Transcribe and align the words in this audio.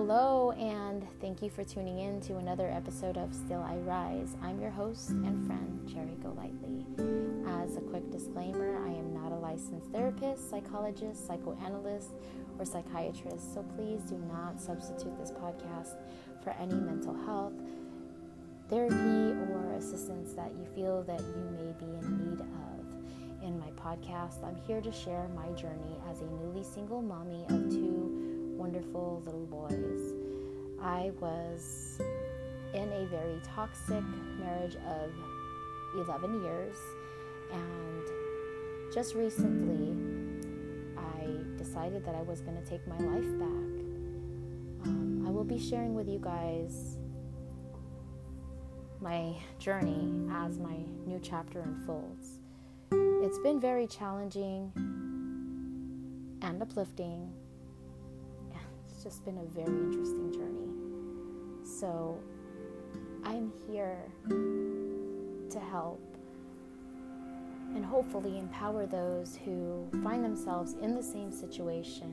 hello, 0.00 0.52
and 0.52 1.06
thank 1.20 1.42
you 1.42 1.50
for 1.50 1.62
tuning 1.62 1.98
in 1.98 2.22
to 2.22 2.38
another 2.38 2.70
episode 2.70 3.18
of 3.18 3.34
Still 3.34 3.60
I 3.60 3.76
Rise. 3.76 4.34
I'm 4.40 4.58
your 4.58 4.70
host 4.70 5.10
and 5.10 5.46
friend, 5.46 5.86
Cherry 5.92 6.16
Golightly. 6.22 6.86
As 7.46 7.76
a 7.76 7.82
quick 7.82 8.10
disclaimer, 8.10 8.82
I 8.82 8.92
am 8.92 9.12
not 9.12 9.30
a 9.30 9.34
licensed 9.34 9.92
therapist, 9.92 10.48
psychologist, 10.48 11.26
psychoanalyst, 11.26 12.12
or 12.58 12.64
psychiatrist, 12.64 13.52
so 13.52 13.62
please 13.76 14.00
do 14.04 14.16
not 14.26 14.58
substitute 14.58 15.18
this 15.18 15.32
podcast 15.32 15.96
for 16.42 16.56
any 16.58 16.76
mental 16.76 17.14
health, 17.26 17.52
therapy, 18.70 19.38
or 19.52 19.74
assistance 19.76 20.32
that 20.32 20.50
you 20.58 20.64
feel 20.74 21.02
that 21.02 21.20
you 21.20 21.50
may 21.58 21.72
be 21.78 21.98
in 21.98 22.30
need 22.30 22.40
of. 22.40 23.46
In 23.46 23.58
my 23.58 23.70
podcast, 23.72 24.42
I'm 24.42 24.56
here 24.66 24.80
to 24.80 24.92
share 24.92 25.28
my 25.36 25.50
journey 25.52 25.98
as 26.10 26.22
a 26.22 26.26
newly 26.26 26.64
single 26.64 27.02
mommy 27.02 27.44
of 27.50 27.68
two 27.68 28.29
wonderful 28.60 29.22
little 29.24 29.46
boys. 29.46 30.12
I 30.82 31.12
was 31.18 31.98
in 32.74 32.92
a 32.92 33.06
very 33.06 33.40
toxic 33.42 34.04
marriage 34.38 34.76
of 34.86 35.10
11 35.94 36.42
years, 36.42 36.76
and 37.50 38.02
just 38.92 39.14
recently 39.14 39.96
I 40.94 41.56
decided 41.56 42.04
that 42.04 42.14
I 42.14 42.20
was 42.20 42.42
going 42.42 42.62
to 42.62 42.68
take 42.68 42.86
my 42.86 42.98
life 42.98 43.38
back. 43.38 43.70
Um, 44.84 45.24
I 45.26 45.30
will 45.30 45.44
be 45.44 45.58
sharing 45.58 45.94
with 45.94 46.06
you 46.06 46.18
guys 46.18 46.98
my 49.00 49.34
journey 49.58 50.12
as 50.32 50.58
my 50.58 50.76
new 51.06 51.18
chapter 51.22 51.60
unfolds. 51.60 52.40
It's 52.92 53.38
been 53.38 53.58
very 53.58 53.86
challenging 53.86 54.70
and 56.42 56.60
uplifting 56.60 57.32
it's 59.00 59.14
just 59.16 59.24
been 59.24 59.38
a 59.38 59.44
very 59.44 59.78
interesting 59.78 60.30
journey. 60.30 60.68
So 61.64 62.20
I'm 63.24 63.50
here 63.66 63.96
to 64.28 65.58
help 65.58 66.02
and 67.74 67.82
hopefully 67.82 68.38
empower 68.38 68.84
those 68.84 69.38
who 69.42 69.88
find 70.02 70.22
themselves 70.22 70.74
in 70.82 70.94
the 70.94 71.02
same 71.02 71.32
situation 71.32 72.12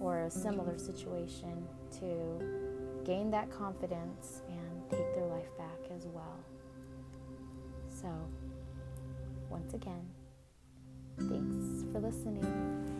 or 0.00 0.20
a 0.20 0.30
similar 0.30 0.78
situation 0.78 1.66
to 1.98 3.02
gain 3.04 3.32
that 3.32 3.50
confidence 3.50 4.42
and 4.48 4.90
take 4.90 5.12
their 5.16 5.26
life 5.26 5.50
back 5.58 5.90
as 5.92 6.06
well. 6.06 6.38
So, 7.88 8.06
once 9.48 9.74
again, 9.74 10.08
thanks 11.18 11.84
for 11.90 11.98
listening. 11.98 12.99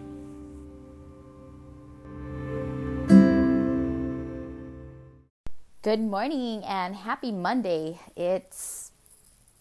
Good 5.83 5.99
morning 5.99 6.63
and 6.65 6.95
happy 6.95 7.33
Monday. 7.33 7.99
It's 8.15 8.93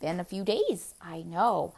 been 0.02 0.20
a 0.20 0.26
few 0.26 0.44
days, 0.44 0.94
I 1.02 1.22
know. 1.22 1.74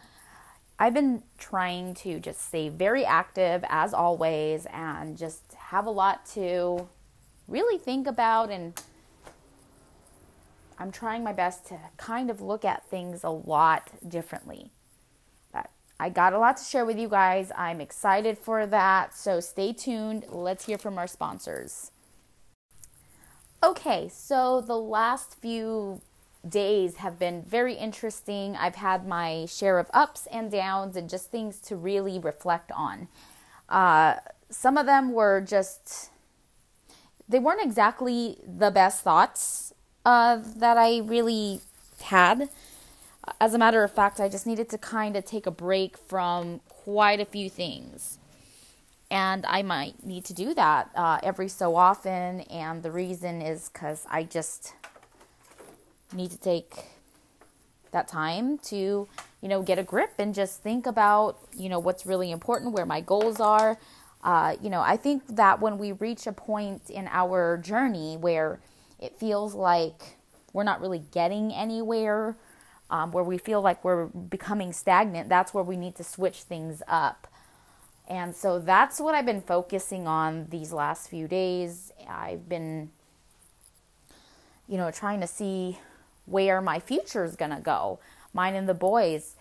I've 0.80 0.96
been 0.96 1.22
trying 1.38 1.94
to 2.02 2.20
just 2.20 2.48
stay 2.48 2.68
very 2.68 3.06
active 3.06 3.64
as 3.70 3.94
always 3.94 4.66
and 4.74 5.16
just 5.16 5.54
have 5.54 5.86
a 5.86 5.92
lot 5.92 6.26
to 6.34 6.90
really 7.48 7.78
think 7.78 8.08
about 8.08 8.50
and 8.50 8.74
I'm 10.80 10.92
trying 10.92 11.24
my 11.24 11.34
best 11.34 11.68
to 11.68 11.78
kind 11.98 12.32
of 12.32 12.42
look 12.42 12.66
at 12.66 12.84
things 12.88 13.24
a 13.24 13.30
lot 13.30 13.92
differently. 14.10 14.72
But 15.54 15.70
I 16.00 16.10
got 16.10 16.34
a 16.34 16.40
lot 16.40 16.58
to 16.58 16.64
share 16.64 16.84
with 16.84 16.98
you 16.98 17.10
guys. 17.10 17.52
I'm 17.56 17.80
excited 17.80 18.40
for 18.40 18.66
that. 18.66 19.16
So 19.16 19.40
stay 19.40 19.72
tuned. 19.72 20.26
Let's 20.30 20.66
hear 20.66 20.80
from 20.80 20.98
our 20.98 21.06
sponsors. 21.06 21.92
Okay, 23.64 24.10
so 24.12 24.60
the 24.60 24.78
last 24.78 25.36
few 25.40 26.02
days 26.48 26.96
have 26.96 27.20
been 27.20 27.44
very 27.44 27.76
interesting. 27.76 28.56
I've 28.56 28.74
had 28.74 29.08
my 29.08 29.46
share 29.46 29.78
of 29.78 29.88
ups 29.94 30.28
and 30.32 30.50
downs 30.52 30.96
and 30.96 31.08
just 31.08 31.30
things 31.30 31.60
to 31.62 31.76
really 31.76 32.18
reflect 32.18 32.72
on. 32.72 33.08
Uh, 33.70 34.16
some 34.50 34.78
of 34.78 34.88
them 34.88 35.14
were 35.14 35.42
just, 35.42 36.10
they 37.30 37.38
weren't 37.38 37.62
exactly 37.62 38.40
the 38.48 38.72
best 38.72 39.04
thoughts 39.04 39.76
uh, 40.06 40.40
that 40.56 40.78
I 40.78 40.98
really 40.98 41.62
had. 42.02 42.50
As 43.40 43.54
a 43.54 43.60
matter 43.60 43.84
of 43.84 43.94
fact, 43.94 44.20
I 44.20 44.28
just 44.28 44.48
needed 44.48 44.70
to 44.70 44.80
kind 44.80 45.16
of 45.16 45.24
take 45.24 45.46
a 45.46 45.52
break 45.52 46.00
from 46.00 46.62
quite 46.68 47.20
a 47.20 47.26
few 47.26 47.48
things 47.48 48.18
and 49.12 49.46
I 49.46 49.62
might 49.62 50.06
need 50.06 50.24
to 50.26 50.34
do 50.34 50.54
that 50.54 50.90
uh, 50.96 51.20
every 51.22 51.50
so 51.50 51.76
often. 51.76 52.42
And 52.42 52.82
the 52.82 52.92
reason 52.92 53.42
is 53.42 53.70
because 53.70 54.08
I 54.10 54.24
just 54.24 54.74
need 56.14 56.32
to 56.32 56.40
take 56.40 56.86
that 57.92 58.08
time 58.08 58.58
to, 58.60 58.76
you 59.42 59.50
know, 59.50 59.62
get 59.62 59.78
a 59.78 59.84
grip 59.84 60.14
and 60.18 60.34
just 60.34 60.64
think 60.64 60.88
about, 60.88 61.38
you 61.54 61.68
know, 61.68 61.78
what's 61.78 62.06
really 62.06 62.32
important, 62.32 62.72
where 62.72 62.86
my 62.86 63.02
goals 63.02 63.42
are. 63.42 63.78
Uh, 64.24 64.56
you 64.62 64.70
know, 64.70 64.80
I 64.80 64.96
think 64.96 65.28
that 65.36 65.60
when 65.60 65.78
we 65.78 65.92
reach 65.92 66.26
a 66.26 66.32
point 66.32 66.90
in 66.90 67.10
our 67.12 67.58
journey 67.58 68.16
where 68.16 68.62
it 68.98 69.18
feels 69.18 69.54
like 69.54 70.18
we're 70.54 70.64
not 70.64 70.80
really 70.80 71.04
getting 71.12 71.52
anywhere, 71.52 72.38
um, 72.90 73.12
where 73.12 73.26
we 73.26 73.38
feel 73.38 73.62
like 73.62 73.84
we're 73.84 74.06
becoming 74.06 74.72
stagnant, 74.72 75.28
that's 75.28 75.54
where 75.54 75.64
we 75.66 75.76
need 75.76 75.96
to 75.96 76.04
switch 76.04 76.44
things 76.44 76.82
up. 76.88 77.28
And 78.10 78.36
so 78.36 78.60
that's 78.60 79.00
what 79.00 79.16
I've 79.16 79.26
been 79.26 79.42
focusing 79.42 80.08
on 80.08 80.48
these 80.50 80.74
last 80.74 81.10
few 81.10 81.28
days. 81.28 81.94
I've 82.10 82.50
been, 82.50 82.92
you 84.68 84.78
know, 84.78 84.92
trying 84.92 85.22
to 85.22 85.28
see 85.28 85.80
where 86.26 86.62
my 86.62 86.80
future 86.80 87.24
is 87.24 87.36
going 87.36 87.52
to 87.52 87.62
go, 87.62 88.00
mine 88.34 88.56
and 88.56 88.68
the 88.68 88.74
boys, 88.74 89.36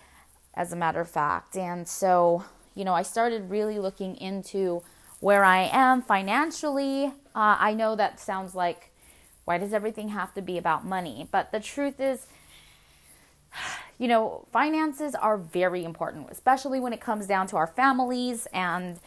as 0.55 0.73
a 0.73 0.77
matter 0.77 1.01
of 1.01 1.09
fact. 1.09 1.57
And 1.57 1.87
so, 1.87 2.45
you 2.75 2.85
know, 2.85 2.95
I 2.95 3.03
started 3.03 3.51
really 3.51 3.79
looking 3.79 4.17
into 4.17 4.83
where 5.21 5.45
I 5.45 5.69
am 5.73 6.03
financially. 6.03 7.07
Uh, 7.35 7.57
I 7.59 7.75
know 7.75 7.97
that 7.97 8.21
sounds 8.21 8.55
like, 8.55 8.91
why 9.45 9.59
does 9.59 9.73
everything 9.73 10.11
have 10.11 10.33
to 10.35 10.43
be 10.43 10.59
about 10.59 10.85
money? 10.85 11.29
But 11.31 11.53
the 11.53 11.61
truth 11.61 12.01
is, 12.01 12.27
you 14.01 14.09
know, 14.09 14.47
finances 14.51 15.15
are 15.15 15.37
very 15.37 15.85
important, 15.85 16.29
especially 16.31 16.81
when 16.81 16.95
it 16.95 17.03
comes 17.03 17.27
down 17.27 17.47
to 17.49 17.57
our 17.57 17.67
families 17.67 18.47
and, 18.55 18.99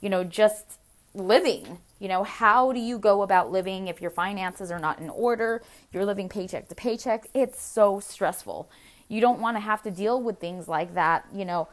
you 0.00 0.10
know, 0.10 0.24
just 0.24 0.80
living. 1.14 1.78
You 2.00 2.08
know, 2.08 2.24
how 2.24 2.72
do 2.72 2.80
you 2.80 2.98
go 2.98 3.22
about 3.22 3.52
living 3.52 3.86
if 3.86 4.02
your 4.02 4.10
finances 4.10 4.72
are 4.72 4.80
not 4.80 4.98
in 4.98 5.08
order? 5.08 5.62
You're 5.92 6.04
living 6.04 6.28
paycheck 6.28 6.68
to 6.68 6.74
paycheck. 6.74 7.28
It's 7.32 7.62
so 7.62 8.00
stressful. 8.00 8.68
You 9.06 9.20
don't 9.20 9.38
want 9.38 9.56
to 9.56 9.60
have 9.60 9.84
to 9.84 9.90
deal 9.90 10.20
with 10.20 10.40
things 10.40 10.66
like 10.66 10.94
that, 10.94 11.26
you 11.32 11.44
know. 11.44 11.68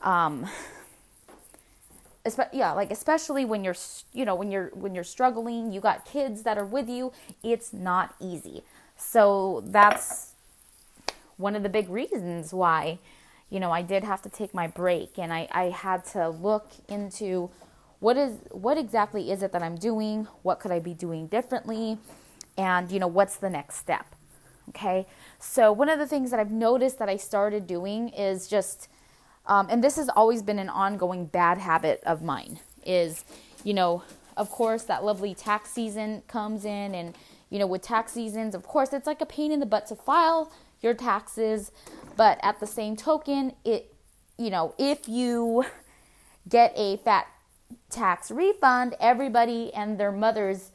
Um, 0.00 0.48
yeah 2.52 2.70
like 2.70 2.92
especially 2.92 3.44
when 3.44 3.64
you're 3.64 3.74
you 4.12 4.24
know 4.24 4.36
when 4.36 4.48
you're 4.48 4.70
when 4.74 4.94
you're 4.94 5.02
struggling 5.02 5.72
you 5.72 5.80
got 5.80 6.04
kids 6.04 6.44
that 6.44 6.56
are 6.56 6.64
with 6.64 6.88
you 6.88 7.10
it's 7.42 7.72
not 7.72 8.14
easy 8.20 8.62
so 8.96 9.64
that's 9.66 10.31
one 11.36 11.56
of 11.56 11.62
the 11.62 11.68
big 11.68 11.88
reasons 11.88 12.52
why, 12.52 12.98
you 13.50 13.60
know, 13.60 13.70
I 13.70 13.82
did 13.82 14.04
have 14.04 14.22
to 14.22 14.28
take 14.28 14.54
my 14.54 14.66
break 14.66 15.18
and 15.18 15.32
I, 15.32 15.48
I 15.52 15.64
had 15.64 16.04
to 16.06 16.28
look 16.28 16.70
into 16.88 17.50
what 18.00 18.16
is 18.16 18.38
what 18.50 18.78
exactly 18.78 19.30
is 19.30 19.42
it 19.42 19.52
that 19.52 19.62
I'm 19.62 19.76
doing? 19.76 20.26
What 20.42 20.58
could 20.58 20.72
I 20.72 20.80
be 20.80 20.94
doing 20.94 21.28
differently? 21.28 21.98
And 22.58 22.90
you 22.90 22.98
know, 22.98 23.06
what's 23.06 23.36
the 23.36 23.50
next 23.50 23.76
step? 23.76 24.06
Okay. 24.70 25.06
So 25.38 25.70
one 25.72 25.88
of 25.88 25.98
the 25.98 26.06
things 26.06 26.30
that 26.30 26.40
I've 26.40 26.50
noticed 26.50 26.98
that 26.98 27.08
I 27.08 27.16
started 27.16 27.66
doing 27.66 28.08
is 28.08 28.48
just 28.48 28.88
um, 29.46 29.66
and 29.70 29.82
this 29.82 29.96
has 29.96 30.08
always 30.08 30.42
been 30.42 30.58
an 30.58 30.68
ongoing 30.68 31.26
bad 31.26 31.58
habit 31.58 32.02
of 32.04 32.22
mine 32.22 32.60
is 32.84 33.24
you 33.64 33.74
know 33.74 34.02
of 34.36 34.50
course 34.50 34.84
that 34.84 35.04
lovely 35.04 35.34
tax 35.34 35.70
season 35.70 36.22
comes 36.26 36.64
in 36.64 36.94
and 36.94 37.14
you 37.50 37.58
know 37.58 37.66
with 37.66 37.82
tax 37.82 38.12
seasons 38.12 38.54
of 38.54 38.62
course 38.62 38.92
it's 38.92 39.06
like 39.06 39.20
a 39.20 39.26
pain 39.26 39.52
in 39.52 39.60
the 39.60 39.66
butt 39.66 39.86
to 39.86 39.96
file 39.96 40.52
your 40.82 40.94
taxes. 40.94 41.72
But 42.16 42.38
at 42.42 42.60
the 42.60 42.66
same 42.66 42.96
token, 42.96 43.54
it, 43.64 43.94
you 44.38 44.50
know, 44.50 44.74
if 44.78 45.08
you 45.08 45.64
get 46.48 46.72
a 46.76 46.96
fat 46.98 47.26
tax 47.90 48.30
refund, 48.30 48.96
everybody 49.00 49.72
and 49.72 49.98
their 49.98 50.12
mothers 50.12 50.72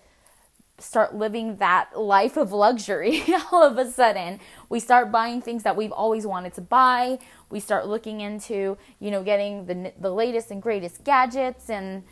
start 0.79 1.15
living 1.15 1.57
that 1.57 1.97
life 1.97 2.37
of 2.37 2.51
luxury 2.51 3.23
all 3.51 3.63
of 3.63 3.77
a 3.77 3.91
sudden. 3.91 4.39
We 4.69 4.79
start 4.79 5.11
buying 5.11 5.41
things 5.41 5.63
that 5.63 5.75
we've 5.75 5.91
always 5.91 6.27
wanted 6.27 6.53
to 6.53 6.61
buy. 6.61 7.19
We 7.49 7.59
start 7.59 7.87
looking 7.87 8.21
into 8.21 8.77
you 8.99 9.11
know 9.11 9.23
getting 9.23 9.65
the 9.65 9.93
the 9.99 10.11
latest 10.11 10.51
and 10.51 10.61
greatest 10.61 11.03
gadgets 11.03 11.69
and 11.69 12.03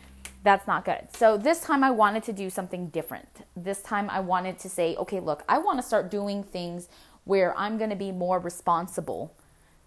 that's 0.42 0.66
not 0.66 0.84
good. 0.84 1.08
So 1.12 1.36
this 1.36 1.60
time 1.60 1.84
i 1.84 1.90
wanted 1.90 2.24
to 2.24 2.32
do 2.32 2.50
something 2.50 2.88
different. 2.88 3.28
This 3.56 3.82
time 3.82 4.10
i 4.10 4.20
wanted 4.20 4.58
to 4.60 4.68
say 4.68 4.96
okay 4.96 5.20
look 5.20 5.44
i 5.48 5.58
want 5.58 5.78
to 5.78 5.82
start 5.82 6.10
doing 6.10 6.42
things 6.42 6.88
where 7.26 7.56
I'm 7.58 7.76
going 7.76 7.90
to 7.90 7.96
be 7.96 8.12
more 8.12 8.38
responsible 8.38 9.34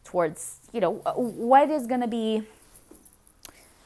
towards, 0.03 0.59
you 0.71 0.79
know, 0.81 0.95
what 1.15 1.69
is 1.69 1.87
going 1.87 2.01
to 2.01 2.07
be 2.07 2.43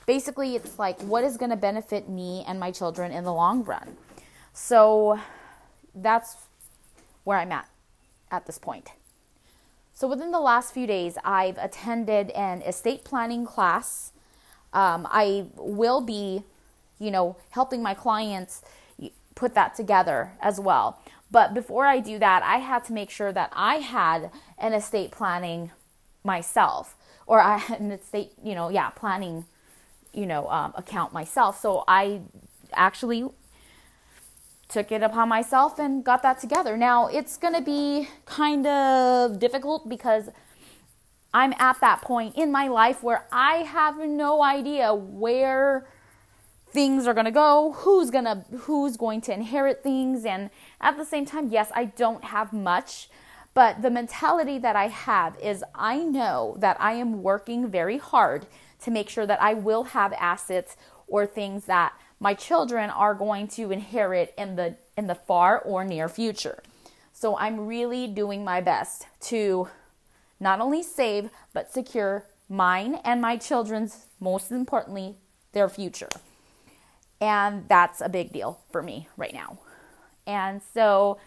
basically, 0.06 0.56
it's 0.56 0.78
like 0.78 1.00
what 1.04 1.24
is 1.24 1.38
going 1.38 1.52
to 1.52 1.56
benefit 1.56 2.10
me 2.10 2.44
and 2.48 2.60
my 2.60 2.72
children 2.72 3.12
in 3.12 3.24
the 3.24 3.34
long 3.34 3.64
run. 3.64 3.96
So 4.54 5.20
that's 5.96 6.36
where 7.24 7.38
I'm 7.38 7.52
at 7.52 7.70
at 8.32 8.48
this 8.48 8.58
point. 8.58 8.90
So 9.94 10.08
within 10.08 10.32
the 10.32 10.40
last 10.40 10.74
few 10.74 10.88
days, 10.88 11.18
I've 11.24 11.58
attended 11.60 12.32
an 12.32 12.64
estate 12.64 13.04
planning 13.04 13.46
class. 13.46 14.12
Um, 14.74 15.08
I 15.12 15.46
will 15.56 16.02
be, 16.02 16.42
you 17.00 17.12
know, 17.12 17.36
helping 17.52 17.84
my 17.84 17.94
clients 17.94 18.64
put 19.36 19.54
that 19.54 19.76
together 19.76 20.32
as 20.42 20.60
well. 20.60 21.00
But 21.34 21.56
before 21.56 21.88
I 21.88 22.00
do 22.00 22.20
that, 22.20 22.44
I 22.44 22.58
had 22.58 22.84
to 22.86 22.94
make 22.94 23.10
sure 23.10 23.34
that 23.34 23.50
I 23.54 23.78
had 23.78 24.30
an 24.60 24.72
estate 24.74 25.10
planning 25.10 25.72
myself, 26.24 26.96
or 27.26 27.42
I 27.42 27.58
had 27.58 27.80
an 27.80 27.92
estate, 27.92 28.34
you 28.44 28.54
know, 28.54 28.70
yeah, 28.70 28.92
planning, 28.92 29.46
you 30.14 30.28
know, 30.28 30.48
um, 30.50 30.74
account 30.76 31.12
myself. 31.12 31.60
So 31.60 31.86
I 31.88 32.22
actually 32.74 33.28
took 34.70 34.92
it 34.92 35.02
upon 35.02 35.28
myself 35.28 35.80
and 35.80 36.04
got 36.04 36.22
that 36.22 36.40
together. 36.40 36.78
Now, 36.78 37.08
it's 37.08 37.36
going 37.38 37.56
to 37.56 37.62
be 37.64 38.08
kind 38.26 38.68
of 38.68 39.40
difficult 39.40 39.90
because 39.90 40.30
I'm 41.34 41.56
at 41.58 41.82
that 41.82 42.04
point 42.04 42.36
in 42.36 42.52
my 42.52 42.68
life 42.68 43.02
where 43.02 43.26
I 43.32 43.64
have 43.64 43.98
no 43.98 44.44
idea 44.44 44.94
where 44.94 45.88
things 46.74 47.08
are 47.08 47.14
going 47.14 47.26
to 47.26 47.32
go, 47.32 47.74
who's 47.78 48.10
going 48.10 48.26
to 48.26 48.44
who's 48.62 48.98
going 48.98 49.22
to 49.22 49.34
inherit 49.34 49.84
things 49.84 50.26
and 50.26 50.50
at 50.82 50.98
the 50.98 51.06
same 51.06 51.26
time, 51.26 51.50
yes, 51.50 51.72
I 51.74 51.86
don't 51.86 52.26
have 52.26 52.52
much, 52.52 53.10
but 53.54 53.82
the 53.82 53.92
mentality 53.92 54.58
that 54.58 54.76
I 54.76 54.88
have 54.88 55.40
is 55.40 55.64
I 55.76 56.00
know 56.00 56.58
that 56.60 56.76
I 56.80 56.94
am 56.94 57.22
working 57.24 57.70
very 57.70 58.00
hard 58.00 58.48
to 58.82 58.92
make 58.92 59.10
sure 59.10 59.26
that 59.26 59.42
I 59.42 59.54
will 59.54 59.84
have 59.86 60.12
assets 60.14 60.76
or 61.08 61.26
things 61.26 61.66
that 61.66 61.94
my 62.20 62.34
children 62.34 62.90
are 62.90 63.14
going 63.14 63.48
to 63.50 63.72
inherit 63.72 64.34
in 64.38 64.56
the 64.56 64.76
in 64.98 65.08
the 65.08 65.16
far 65.16 65.60
or 65.60 65.84
near 65.84 66.10
future. 66.10 66.62
So 67.14 67.38
I'm 67.38 67.68
really 67.68 68.08
doing 68.08 68.44
my 68.44 68.60
best 68.60 69.06
to 69.22 69.70
not 70.40 70.60
only 70.60 70.82
save 70.84 71.30
but 71.54 71.72
secure 71.72 72.26
mine 72.50 72.96
and 73.04 73.22
my 73.22 73.38
children's 73.38 74.06
most 74.20 74.52
importantly 74.52 75.16
their 75.54 75.70
future. 75.70 76.10
And 77.24 77.70
that's 77.70 78.02
a 78.02 78.10
big 78.10 78.34
deal 78.34 78.60
for 78.70 78.82
me 78.82 79.08
right 79.16 79.34
now. 79.34 79.60
And 80.28 80.62
so 80.74 81.20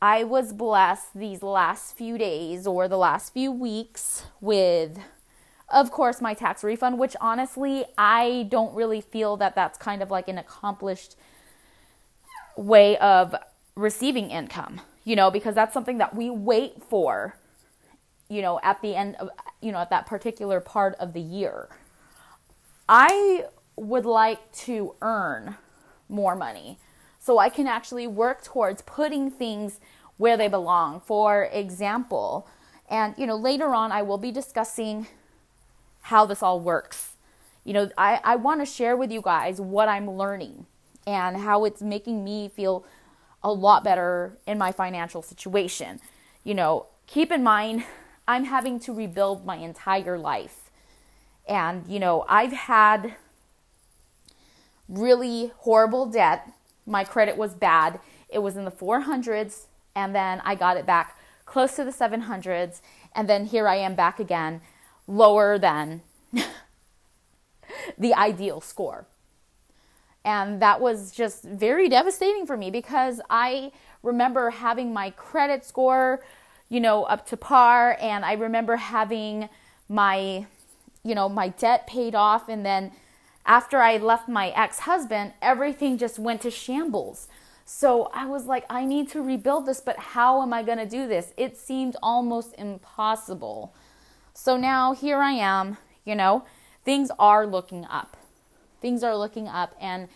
I 0.00 0.22
was 0.22 0.52
blessed 0.52 1.18
these 1.18 1.42
last 1.42 1.96
few 1.96 2.16
days 2.16 2.64
or 2.64 2.86
the 2.86 2.96
last 2.96 3.32
few 3.32 3.50
weeks 3.50 4.26
with 4.40 5.00
of 5.68 5.90
course, 5.90 6.20
my 6.20 6.32
tax 6.32 6.62
refund, 6.62 6.96
which 6.96 7.16
honestly, 7.20 7.84
I 7.98 8.46
don't 8.50 8.72
really 8.72 9.00
feel 9.00 9.36
that 9.38 9.56
that's 9.56 9.76
kind 9.76 10.00
of 10.00 10.12
like 10.12 10.28
an 10.28 10.38
accomplished 10.38 11.16
way 12.56 12.96
of 12.98 13.34
receiving 13.74 14.30
income, 14.30 14.80
you 15.02 15.16
know, 15.16 15.28
because 15.28 15.56
that's 15.56 15.74
something 15.74 15.98
that 15.98 16.14
we 16.14 16.30
wait 16.30 16.84
for, 16.88 17.34
you 18.28 18.42
know, 18.42 18.60
at 18.62 18.80
the 18.80 18.94
end 18.94 19.16
of, 19.16 19.28
you 19.60 19.72
know, 19.72 19.78
at 19.78 19.90
that 19.90 20.06
particular 20.06 20.60
part 20.60 20.94
of 21.00 21.14
the 21.14 21.20
year. 21.20 21.68
I 22.88 23.46
would 23.76 24.06
like 24.06 24.50
to 24.52 24.94
earn 25.02 25.56
more 26.08 26.34
money 26.34 26.78
so 27.18 27.38
I 27.38 27.48
can 27.48 27.66
actually 27.66 28.06
work 28.06 28.42
towards 28.42 28.82
putting 28.82 29.30
things 29.30 29.80
where 30.16 30.36
they 30.36 30.48
belong. 30.48 31.00
For 31.00 31.44
example, 31.52 32.48
and 32.88 33.14
you 33.18 33.26
know, 33.26 33.36
later 33.36 33.74
on 33.74 33.92
I 33.92 34.02
will 34.02 34.18
be 34.18 34.30
discussing 34.30 35.06
how 36.02 36.24
this 36.24 36.42
all 36.42 36.60
works. 36.60 37.14
You 37.64 37.72
know, 37.72 37.90
I, 37.98 38.20
I 38.22 38.36
want 38.36 38.60
to 38.60 38.66
share 38.66 38.96
with 38.96 39.10
you 39.10 39.20
guys 39.20 39.60
what 39.60 39.88
I'm 39.88 40.08
learning 40.08 40.66
and 41.06 41.36
how 41.36 41.64
it's 41.64 41.82
making 41.82 42.22
me 42.22 42.48
feel 42.48 42.84
a 43.42 43.52
lot 43.52 43.82
better 43.84 44.38
in 44.46 44.56
my 44.56 44.72
financial 44.72 45.20
situation. 45.20 46.00
You 46.44 46.54
know, 46.54 46.86
keep 47.06 47.32
in 47.32 47.42
mind, 47.42 47.84
I'm 48.28 48.44
having 48.44 48.78
to 48.80 48.92
rebuild 48.92 49.44
my 49.44 49.56
entire 49.56 50.18
life. 50.18 50.70
And, 51.48 51.86
you 51.88 51.98
know, 51.98 52.24
I've 52.28 52.52
had 52.52 53.16
really 54.88 55.52
horrible 55.58 56.06
debt. 56.06 56.50
My 56.86 57.04
credit 57.04 57.36
was 57.36 57.54
bad. 57.54 58.00
It 58.28 58.40
was 58.40 58.56
in 58.56 58.64
the 58.64 58.70
400s, 58.70 59.66
and 59.94 60.14
then 60.14 60.40
I 60.44 60.54
got 60.54 60.76
it 60.76 60.86
back 60.86 61.16
close 61.44 61.76
to 61.76 61.84
the 61.84 61.90
700s. 61.90 62.80
And 63.14 63.28
then 63.28 63.46
here 63.46 63.66
I 63.66 63.76
am 63.76 63.94
back 63.94 64.20
again 64.20 64.60
lower 65.06 65.58
than 65.58 66.02
the 67.98 68.14
ideal 68.14 68.60
score. 68.60 69.06
And 70.24 70.60
that 70.60 70.80
was 70.80 71.12
just 71.12 71.44
very 71.44 71.88
devastating 71.88 72.46
for 72.46 72.56
me 72.56 72.70
because 72.70 73.20
I 73.30 73.70
remember 74.02 74.50
having 74.50 74.92
my 74.92 75.10
credit 75.10 75.64
score, 75.64 76.22
you 76.68 76.80
know, 76.80 77.04
up 77.04 77.26
to 77.28 77.36
par. 77.36 77.96
And 78.00 78.24
I 78.24 78.32
remember 78.32 78.74
having 78.74 79.48
my, 79.88 80.46
you 81.04 81.14
know, 81.14 81.28
my 81.28 81.48
debt 81.50 81.86
paid 81.86 82.16
off. 82.16 82.48
And 82.48 82.66
then 82.66 82.90
after 83.46 83.78
I 83.78 83.96
left 83.96 84.28
my 84.28 84.48
ex 84.50 84.80
husband, 84.80 85.32
everything 85.40 85.96
just 85.96 86.18
went 86.18 86.42
to 86.42 86.50
shambles. 86.50 87.28
So 87.64 88.10
I 88.12 88.26
was 88.26 88.46
like, 88.46 88.64
I 88.68 88.84
need 88.84 89.08
to 89.10 89.22
rebuild 89.22 89.66
this, 89.66 89.80
but 89.80 89.98
how 89.98 90.42
am 90.42 90.52
I 90.52 90.62
going 90.62 90.78
to 90.78 90.86
do 90.86 91.08
this? 91.08 91.32
It 91.36 91.56
seemed 91.56 91.96
almost 92.02 92.54
impossible. 92.58 93.74
So 94.34 94.56
now 94.56 94.92
here 94.92 95.18
I 95.18 95.32
am, 95.32 95.78
you 96.04 96.14
know, 96.14 96.44
things 96.84 97.10
are 97.18 97.46
looking 97.46 97.84
up. 97.86 98.16
Things 98.80 99.02
are 99.02 99.16
looking 99.16 99.48
up, 99.48 99.74
and 99.80 100.08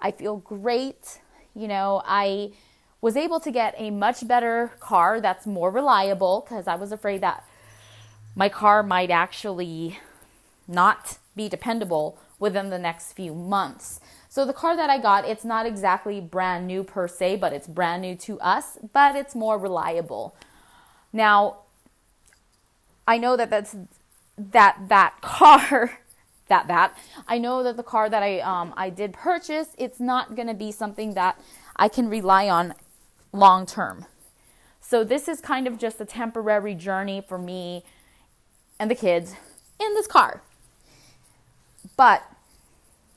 I 0.00 0.10
feel 0.10 0.36
great. 0.38 1.20
You 1.54 1.68
know, 1.68 2.02
I 2.04 2.52
was 3.00 3.16
able 3.16 3.40
to 3.40 3.50
get 3.50 3.74
a 3.78 3.90
much 3.90 4.26
better 4.26 4.72
car 4.80 5.20
that's 5.20 5.46
more 5.46 5.70
reliable 5.70 6.44
because 6.46 6.66
I 6.66 6.74
was 6.74 6.92
afraid 6.92 7.20
that 7.20 7.44
my 8.34 8.48
car 8.48 8.82
might 8.82 9.10
actually 9.10 9.98
not 10.66 11.18
be 11.34 11.48
dependable 11.48 12.18
within 12.38 12.70
the 12.70 12.78
next 12.78 13.12
few 13.12 13.34
months. 13.34 14.00
So 14.28 14.44
the 14.44 14.52
car 14.52 14.76
that 14.76 14.90
I 14.90 14.98
got, 14.98 15.24
it's 15.26 15.44
not 15.44 15.66
exactly 15.66 16.20
brand 16.20 16.66
new 16.66 16.84
per 16.84 17.08
se, 17.08 17.36
but 17.36 17.52
it's 17.52 17.66
brand 17.66 18.02
new 18.02 18.14
to 18.16 18.38
us, 18.40 18.78
but 18.92 19.16
it's 19.16 19.34
more 19.34 19.58
reliable. 19.58 20.36
Now, 21.12 21.58
I 23.06 23.18
know 23.18 23.36
that 23.36 23.50
that's 23.50 23.74
that 24.36 24.88
that 24.88 25.20
car 25.20 25.98
that 26.48 26.68
that 26.68 26.96
I 27.26 27.38
know 27.38 27.62
that 27.62 27.76
the 27.76 27.82
car 27.82 28.08
that 28.08 28.22
I 28.22 28.40
um 28.40 28.72
I 28.76 28.90
did 28.90 29.12
purchase 29.12 29.68
it's 29.76 29.98
not 29.98 30.36
going 30.36 30.48
to 30.48 30.54
be 30.54 30.70
something 30.70 31.14
that 31.14 31.40
I 31.76 31.88
can 31.88 32.08
rely 32.08 32.48
on 32.48 32.74
long 33.32 33.66
term. 33.66 34.06
So 34.80 35.04
this 35.04 35.28
is 35.28 35.40
kind 35.40 35.66
of 35.66 35.78
just 35.78 36.00
a 36.00 36.04
temporary 36.04 36.74
journey 36.74 37.22
for 37.26 37.38
me 37.38 37.84
and 38.78 38.90
the 38.90 38.94
kids 38.94 39.34
in 39.80 39.94
this 39.94 40.06
car. 40.06 40.42
But 41.96 42.22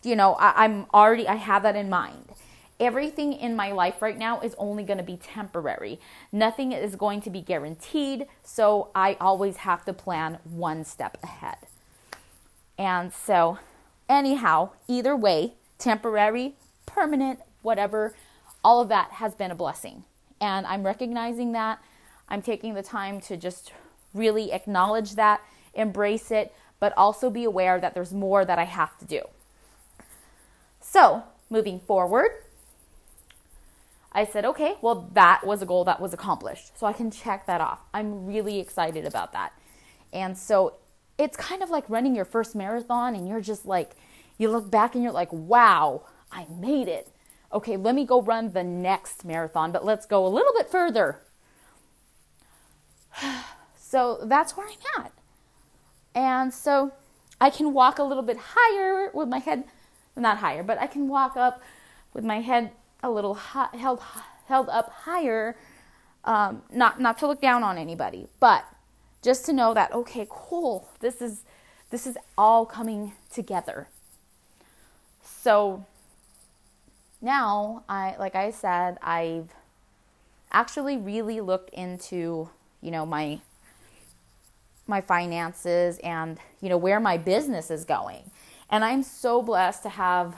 you 0.03 0.15
know, 0.15 0.33
I, 0.33 0.65
I'm 0.65 0.85
already 0.93 1.27
I 1.27 1.35
have 1.35 1.63
that 1.63 1.75
in 1.75 1.89
mind 1.89 2.31
everything 2.81 3.31
in 3.31 3.55
my 3.55 3.71
life 3.71 4.01
right 4.01 4.17
now 4.17 4.41
is 4.41 4.55
only 4.57 4.83
going 4.83 4.97
to 4.97 5.03
be 5.03 5.15
temporary. 5.15 5.99
Nothing 6.31 6.71
is 6.71 6.95
going 6.95 7.21
to 7.21 7.29
be 7.29 7.39
guaranteed, 7.39 8.25
so 8.43 8.89
I 8.95 9.15
always 9.21 9.57
have 9.57 9.85
to 9.85 9.93
plan 9.93 10.39
one 10.43 10.83
step 10.83 11.17
ahead. 11.23 11.57
And 12.79 13.13
so, 13.13 13.59
anyhow, 14.09 14.71
either 14.87 15.15
way, 15.15 15.53
temporary, 15.77 16.55
permanent, 16.87 17.39
whatever, 17.61 18.15
all 18.63 18.81
of 18.81 18.89
that 18.89 19.11
has 19.11 19.35
been 19.35 19.51
a 19.51 19.55
blessing. 19.55 20.03
And 20.41 20.65
I'm 20.65 20.83
recognizing 20.83 21.51
that. 21.51 21.79
I'm 22.27 22.41
taking 22.41 22.73
the 22.73 22.81
time 22.81 23.21
to 23.21 23.37
just 23.37 23.73
really 24.15 24.51
acknowledge 24.51 25.13
that, 25.15 25.41
embrace 25.75 26.31
it, 26.31 26.51
but 26.79 26.97
also 26.97 27.29
be 27.29 27.43
aware 27.43 27.79
that 27.79 27.93
there's 27.93 28.11
more 28.11 28.43
that 28.43 28.57
I 28.57 28.63
have 28.63 28.97
to 28.97 29.05
do. 29.05 29.21
So, 30.81 31.23
moving 31.49 31.79
forward, 31.79 32.31
I 34.11 34.25
said, 34.25 34.43
okay, 34.43 34.75
well, 34.81 35.09
that 35.13 35.45
was 35.45 35.61
a 35.61 35.65
goal 35.65 35.85
that 35.85 36.01
was 36.01 36.13
accomplished. 36.13 36.77
So 36.77 36.85
I 36.85 36.93
can 36.93 37.11
check 37.11 37.45
that 37.45 37.61
off. 37.61 37.79
I'm 37.93 38.25
really 38.25 38.59
excited 38.59 39.05
about 39.05 39.31
that. 39.31 39.53
And 40.11 40.37
so 40.37 40.75
it's 41.17 41.37
kind 41.37 41.63
of 41.63 41.69
like 41.69 41.89
running 41.89 42.15
your 42.15 42.25
first 42.25 42.55
marathon, 42.55 43.15
and 43.15 43.27
you're 43.27 43.41
just 43.41 43.65
like, 43.65 43.91
you 44.37 44.49
look 44.49 44.69
back 44.69 44.95
and 44.95 45.03
you're 45.03 45.13
like, 45.13 45.31
wow, 45.31 46.03
I 46.31 46.45
made 46.49 46.87
it. 46.87 47.09
Okay, 47.53 47.77
let 47.77 47.95
me 47.95 48.05
go 48.05 48.21
run 48.21 48.51
the 48.51 48.63
next 48.63 49.23
marathon, 49.23 49.71
but 49.71 49.85
let's 49.85 50.05
go 50.05 50.25
a 50.25 50.29
little 50.29 50.53
bit 50.53 50.69
further. 50.69 51.21
So 53.91 54.19
that's 54.23 54.55
where 54.55 54.65
I'm 54.65 55.03
at. 55.03 55.11
And 56.15 56.53
so 56.53 56.93
I 57.41 57.49
can 57.49 57.73
walk 57.73 57.99
a 57.99 58.03
little 58.03 58.23
bit 58.23 58.37
higher 58.39 59.11
with 59.13 59.27
my 59.27 59.39
head, 59.39 59.65
not 60.15 60.37
higher, 60.37 60.63
but 60.63 60.79
I 60.79 60.87
can 60.87 61.07
walk 61.07 61.37
up 61.37 61.61
with 62.13 62.23
my 62.25 62.41
head 62.41 62.71
a 63.03 63.09
little 63.09 63.35
held 63.35 64.01
held 64.47 64.69
up 64.69 64.91
higher, 64.91 65.57
um, 66.25 66.63
not 66.71 66.99
not 66.99 67.17
to 67.19 67.27
look 67.27 67.41
down 67.41 67.63
on 67.63 67.77
anybody, 67.77 68.27
but 68.39 68.65
just 69.21 69.45
to 69.45 69.53
know 69.53 69.73
that 69.73 69.93
okay, 69.93 70.27
cool, 70.29 70.87
this 70.99 71.21
is 71.21 71.43
this 71.91 72.07
is 72.07 72.17
all 72.37 72.65
coming 72.65 73.13
together, 73.31 73.87
So 75.23 75.85
now 77.21 77.83
I 77.89 78.15
like 78.19 78.35
I 78.35 78.51
said, 78.51 78.97
I've 79.01 79.49
actually 80.51 80.97
really 80.97 81.41
looked 81.41 81.71
into, 81.73 82.49
you 82.81 82.91
know, 82.91 83.05
my 83.05 83.41
my 84.87 85.01
finances 85.01 85.99
and, 85.99 86.39
you 86.61 86.69
know, 86.69 86.77
where 86.77 86.99
my 86.99 87.17
business 87.17 87.71
is 87.71 87.85
going. 87.85 88.30
And 88.71 88.85
I'm 88.85 89.03
so 89.03 89.41
blessed 89.41 89.83
to 89.83 89.89
have 89.89 90.35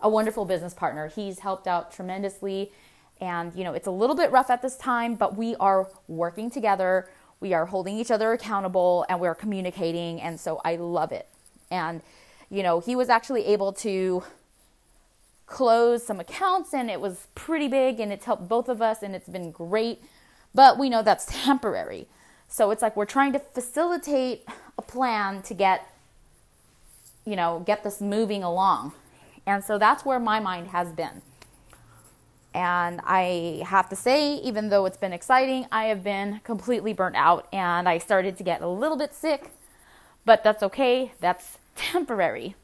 a 0.00 0.08
wonderful 0.08 0.46
business 0.46 0.72
partner. 0.72 1.08
He's 1.08 1.40
helped 1.40 1.66
out 1.66 1.92
tremendously 1.92 2.72
and, 3.20 3.54
you 3.54 3.62
know, 3.64 3.74
it's 3.74 3.86
a 3.86 3.90
little 3.90 4.16
bit 4.16 4.30
rough 4.30 4.48
at 4.48 4.62
this 4.62 4.76
time, 4.76 5.16
but 5.16 5.36
we 5.36 5.54
are 5.56 5.88
working 6.06 6.50
together. 6.50 7.10
We 7.40 7.52
are 7.52 7.66
holding 7.66 7.98
each 7.98 8.10
other 8.10 8.32
accountable 8.32 9.04
and 9.08 9.20
we're 9.20 9.34
communicating. 9.34 10.20
And 10.20 10.40
so 10.40 10.60
I 10.64 10.76
love 10.76 11.12
it. 11.12 11.28
And, 11.70 12.00
you 12.48 12.62
know, 12.62 12.80
he 12.80 12.96
was 12.96 13.08
actually 13.08 13.44
able 13.46 13.72
to 13.74 14.22
close 15.46 16.06
some 16.06 16.20
accounts 16.20 16.72
and 16.72 16.90
it 16.90 17.00
was 17.00 17.26
pretty 17.34 17.68
big 17.68 18.00
and 18.00 18.12
it's 18.12 18.24
helped 18.24 18.48
both 18.48 18.68
of 18.68 18.80
us 18.80 19.02
and 19.02 19.14
it's 19.14 19.28
been 19.28 19.50
great. 19.50 20.02
But 20.54 20.78
we 20.78 20.88
know 20.88 21.02
that's 21.02 21.26
temporary. 21.44 22.06
So 22.48 22.70
it's 22.70 22.80
like 22.80 22.96
we're 22.96 23.04
trying 23.04 23.32
to 23.32 23.38
facilitate 23.38 24.44
a 24.78 24.82
plan 24.82 25.42
to 25.42 25.54
get, 25.54 25.86
you 27.28 27.36
know, 27.36 27.62
get 27.66 27.84
this 27.84 28.00
moving 28.00 28.42
along. 28.42 28.92
And 29.46 29.62
so 29.62 29.76
that's 29.76 30.04
where 30.04 30.18
my 30.18 30.40
mind 30.40 30.68
has 30.68 30.92
been. 30.92 31.20
And 32.54 33.02
I 33.04 33.62
have 33.66 33.90
to 33.90 33.96
say, 33.96 34.36
even 34.36 34.70
though 34.70 34.86
it's 34.86 34.96
been 34.96 35.12
exciting, 35.12 35.66
I 35.70 35.84
have 35.84 36.02
been 36.02 36.40
completely 36.42 36.94
burnt 36.94 37.16
out 37.16 37.46
and 37.52 37.86
I 37.86 37.98
started 37.98 38.38
to 38.38 38.42
get 38.42 38.62
a 38.62 38.66
little 38.66 38.96
bit 38.96 39.12
sick, 39.12 39.50
but 40.24 40.42
that's 40.42 40.62
okay. 40.62 41.12
That's 41.20 41.58
temporary. 41.76 42.56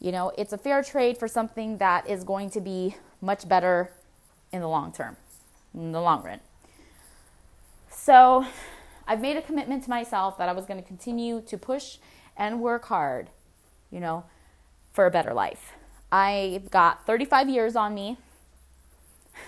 You 0.00 0.10
know, 0.10 0.32
it's 0.38 0.54
a 0.54 0.58
fair 0.58 0.82
trade 0.82 1.18
for 1.18 1.28
something 1.28 1.76
that 1.78 2.08
is 2.08 2.24
going 2.24 2.48
to 2.50 2.60
be 2.60 2.96
much 3.20 3.46
better 3.46 3.90
in 4.50 4.62
the 4.62 4.68
long 4.68 4.92
term, 4.92 5.18
in 5.74 5.92
the 5.92 6.00
long 6.00 6.22
run. 6.22 6.40
So 7.90 8.46
I've 9.06 9.20
made 9.20 9.36
a 9.36 9.42
commitment 9.42 9.84
to 9.84 9.90
myself 9.90 10.38
that 10.38 10.48
I 10.48 10.52
was 10.52 10.64
going 10.64 10.80
to 10.82 10.86
continue 10.86 11.42
to 11.42 11.58
push 11.58 11.98
and 12.36 12.60
work 12.60 12.86
hard, 12.86 13.30
you 13.90 14.00
know, 14.00 14.24
for 14.92 15.06
a 15.06 15.10
better 15.10 15.34
life. 15.34 15.72
I've 16.10 16.70
got 16.70 17.06
35 17.06 17.48
years 17.48 17.76
on 17.76 17.94
me. 17.94 18.16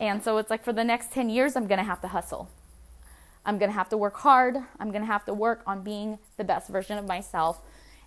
And 0.00 0.20
so 0.24 0.38
it's 0.38 0.50
like 0.50 0.64
for 0.64 0.72
the 0.72 0.82
next 0.82 1.12
10 1.12 1.30
years, 1.30 1.54
I'm 1.54 1.68
going 1.68 1.78
to 1.78 1.84
have 1.84 2.00
to 2.00 2.08
hustle. 2.08 2.50
I'm 3.46 3.56
going 3.58 3.70
to 3.70 3.74
have 3.74 3.88
to 3.90 3.96
work 3.96 4.16
hard. 4.16 4.56
I'm 4.80 4.90
going 4.90 5.02
to 5.02 5.06
have 5.06 5.24
to 5.26 5.34
work 5.34 5.62
on 5.64 5.82
being 5.82 6.18
the 6.36 6.44
best 6.44 6.68
version 6.68 6.98
of 6.98 7.06
myself 7.06 7.60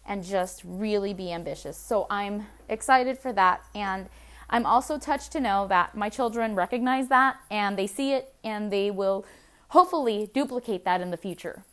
and 0.05 0.23
just 0.23 0.61
really 0.65 1.13
be 1.13 1.31
ambitious. 1.31 1.77
So 1.77 2.05
I'm 2.09 2.47
excited 2.67 3.17
for 3.17 3.31
that. 3.33 3.63
And 3.73 4.07
I'm 4.49 4.65
also 4.65 4.97
touched 4.97 5.31
to 5.33 5.39
know 5.39 5.67
that 5.67 5.95
my 5.95 6.09
children 6.09 6.55
recognize 6.55 7.07
that 7.07 7.37
and 7.49 7.77
they 7.77 7.87
see 7.87 8.13
it 8.13 8.33
and 8.43 8.71
they 8.71 8.91
will 8.91 9.25
hopefully 9.69 10.29
duplicate 10.33 10.85
that 10.85 11.01
in 11.01 11.11
the 11.11 11.17
future. 11.17 11.63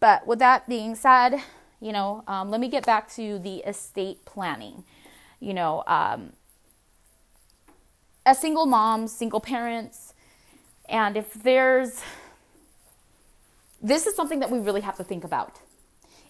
But 0.00 0.26
with 0.26 0.38
that 0.40 0.68
being 0.68 0.94
said, 0.94 1.42
you 1.80 1.92
know, 1.92 2.22
um, 2.26 2.50
let 2.50 2.60
me 2.60 2.68
get 2.68 2.84
back 2.84 3.10
to 3.14 3.38
the 3.38 3.58
estate 3.58 4.24
planning. 4.24 4.84
You 5.40 5.54
know, 5.54 5.84
um, 5.86 6.32
single 8.34 8.66
moms, 8.66 9.12
single 9.12 9.40
parents, 9.40 10.14
and 10.88 11.16
if 11.16 11.34
there's, 11.34 12.00
this 13.82 14.06
is 14.06 14.14
something 14.14 14.40
that 14.40 14.50
we 14.50 14.58
really 14.58 14.80
have 14.80 14.96
to 14.96 15.04
think 15.04 15.24
about. 15.24 15.60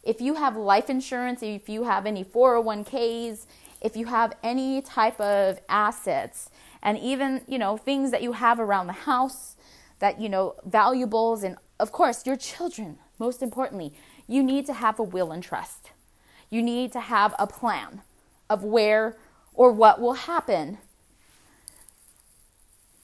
If 0.03 0.21
you 0.21 0.35
have 0.35 0.57
life 0.57 0.89
insurance, 0.89 1.43
if 1.43 1.69
you 1.69 1.85
have 1.85 2.07
any 2.07 2.25
401ks, 2.25 3.47
if 3.81 3.97
you 3.97 4.07
have 4.07 4.35
any 4.43 4.81
type 4.81 5.21
of 5.21 5.59
assets, 5.69 6.51
and 6.83 6.99
even, 6.99 7.43
you 7.49 7.59
know, 7.59 7.77
things 7.77 8.11
that 8.13 8.23
you 8.23 8.33
have 8.33 8.61
around 8.61 8.87
the 8.87 8.93
house 8.93 9.57
that, 9.99 10.21
you 10.21 10.29
know, 10.29 10.55
valuables, 10.65 11.43
and 11.43 11.57
of 11.81 11.93
course, 11.93 12.27
your 12.27 12.37
children, 12.37 12.99
most 13.19 13.43
importantly, 13.43 13.93
you 14.27 14.43
need 14.43 14.67
to 14.67 14.73
have 14.73 14.99
a 14.99 15.03
will 15.03 15.33
and 15.33 15.43
trust. 15.43 15.91
You 16.51 16.63
need 16.63 16.93
to 16.93 17.01
have 17.01 17.35
a 17.39 17.47
plan 17.47 18.03
of 18.49 18.63
where 18.63 19.17
or 19.55 19.73
what 19.73 20.01
will 20.01 20.15
happen 20.15 20.79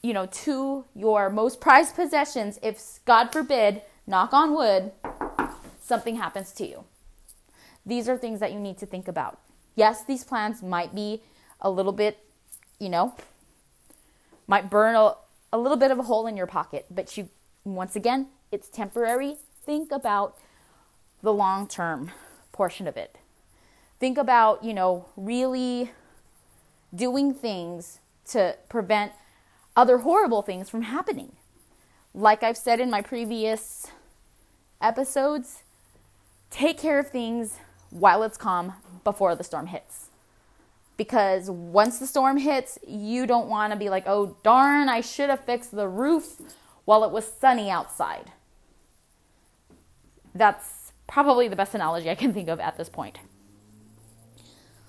you 0.01 0.13
know 0.13 0.25
to 0.27 0.85
your 0.95 1.29
most 1.29 1.59
prized 1.59 1.95
possessions 1.95 2.59
if 2.61 2.99
god 3.05 3.31
forbid 3.31 3.81
knock 4.05 4.33
on 4.33 4.53
wood 4.53 4.91
something 5.81 6.17
happens 6.17 6.51
to 6.51 6.67
you 6.67 6.83
these 7.85 8.07
are 8.07 8.17
things 8.17 8.39
that 8.39 8.53
you 8.53 8.59
need 8.59 8.77
to 8.77 8.85
think 8.85 9.07
about. 9.07 9.39
Yes, 9.75 10.03
these 10.03 10.23
plans 10.23 10.63
might 10.63 10.95
be 10.95 11.21
a 11.59 11.69
little 11.69 11.91
bit, 11.91 12.17
you 12.79 12.89
know, 12.89 13.15
might 14.47 14.69
burn 14.69 14.95
a, 14.95 15.13
a 15.51 15.57
little 15.57 15.77
bit 15.77 15.91
of 15.91 15.99
a 15.99 16.03
hole 16.03 16.27
in 16.27 16.37
your 16.37 16.47
pocket, 16.47 16.85
but 16.89 17.17
you, 17.17 17.29
once 17.63 17.95
again, 17.95 18.27
it's 18.51 18.69
temporary. 18.69 19.37
Think 19.65 19.91
about 19.91 20.37
the 21.21 21.33
long 21.33 21.67
term 21.67 22.11
portion 22.51 22.87
of 22.87 22.97
it. 22.97 23.17
Think 23.99 24.17
about, 24.17 24.63
you 24.63 24.73
know, 24.73 25.05
really 25.15 25.91
doing 26.93 27.33
things 27.33 27.99
to 28.25 28.57
prevent 28.67 29.13
other 29.75 29.99
horrible 29.99 30.41
things 30.41 30.69
from 30.69 30.83
happening. 30.83 31.31
Like 32.13 32.43
I've 32.43 32.57
said 32.57 32.79
in 32.79 32.89
my 32.89 33.01
previous 33.01 33.87
episodes, 34.81 35.63
take 36.49 36.77
care 36.77 36.99
of 36.99 37.09
things 37.09 37.57
while 37.89 38.23
it's 38.23 38.37
calm 38.37 38.73
before 39.03 39.35
the 39.35 39.43
storm 39.43 39.67
hits. 39.67 40.09
Because 40.97 41.49
once 41.49 41.97
the 41.99 42.05
storm 42.05 42.37
hits, 42.37 42.77
you 42.85 43.25
don't 43.25 43.47
want 43.47 43.71
to 43.73 43.79
be 43.79 43.89
like, 43.89 44.03
oh, 44.05 44.35
darn, 44.43 44.89
I 44.89 45.01
should 45.01 45.29
have 45.29 45.45
fixed 45.45 45.71
the 45.71 45.87
roof 45.87 46.41
while 46.85 47.03
it 47.03 47.11
was 47.11 47.25
sunny 47.25 47.69
outside. 47.71 48.31
That's 50.35 50.93
probably 51.07 51.47
the 51.47 51.55
best 51.55 51.75
analogy 51.75 52.09
I 52.09 52.15
can 52.15 52.33
think 52.33 52.49
of 52.49 52.59
at 52.59 52.77
this 52.77 52.89
point. 52.89 53.19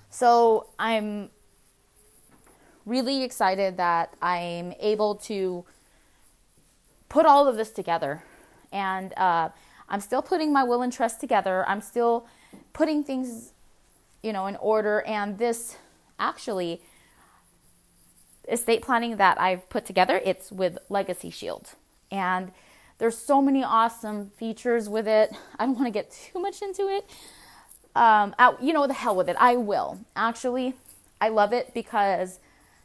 So 0.09 0.67
I'm 0.79 1.29
really 2.85 3.23
excited 3.23 3.77
that 3.77 4.15
I'm 4.21 4.73
able 4.79 5.15
to 5.15 5.65
put 7.09 7.25
all 7.25 7.47
of 7.47 7.57
this 7.57 7.71
together. 7.71 8.23
And 8.71 9.13
uh, 9.17 9.49
I'm 9.89 9.99
still 9.99 10.21
putting 10.21 10.53
my 10.53 10.63
will 10.63 10.81
and 10.81 10.91
trust 10.91 11.19
together. 11.19 11.67
I'm 11.67 11.81
still 11.81 12.27
putting 12.73 13.03
things, 13.03 13.53
you 14.23 14.33
know, 14.33 14.47
in 14.47 14.55
order. 14.57 15.01
And 15.01 15.37
this 15.37 15.77
actually 16.19 16.81
estate 18.47 18.81
planning 18.81 19.17
that 19.17 19.39
I've 19.39 19.67
put 19.69 19.85
together, 19.85 20.21
it's 20.23 20.51
with 20.51 20.77
Legacy 20.89 21.29
Shield. 21.29 21.71
And 22.11 22.51
there's 22.97 23.17
so 23.17 23.41
many 23.41 23.63
awesome 23.63 24.31
features 24.37 24.87
with 24.87 25.07
it. 25.07 25.31
I 25.59 25.65
don't 25.65 25.75
want 25.75 25.87
to 25.87 25.91
get 25.91 26.11
too 26.11 26.39
much 26.39 26.61
into 26.61 26.87
it. 26.87 27.09
Um, 27.95 28.35
you 28.61 28.73
know, 28.73 28.87
the 28.87 28.93
hell 28.93 29.15
with 29.15 29.29
it. 29.29 29.37
I 29.39 29.55
will. 29.55 29.99
Actually, 30.15 30.73
I 31.21 31.29
love 31.29 31.53
it 31.53 31.73
because 31.73 32.39